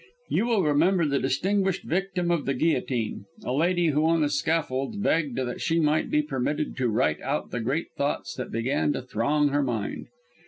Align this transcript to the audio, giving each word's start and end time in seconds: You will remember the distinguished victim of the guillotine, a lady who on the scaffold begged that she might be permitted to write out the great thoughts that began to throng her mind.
You 0.29 0.47
will 0.47 0.63
remember 0.63 1.05
the 1.05 1.19
distinguished 1.19 1.83
victim 1.83 2.31
of 2.31 2.45
the 2.47 2.55
guillotine, 2.55 3.25
a 3.43 3.53
lady 3.53 3.89
who 3.89 4.03
on 4.07 4.21
the 4.21 4.29
scaffold 4.31 5.03
begged 5.03 5.35
that 5.35 5.61
she 5.61 5.79
might 5.79 6.09
be 6.09 6.23
permitted 6.23 6.75
to 6.77 6.89
write 6.89 7.21
out 7.21 7.51
the 7.51 7.59
great 7.59 7.91
thoughts 7.95 8.33
that 8.33 8.51
began 8.51 8.93
to 8.93 9.03
throng 9.03 9.49
her 9.49 9.61
mind. 9.61 10.07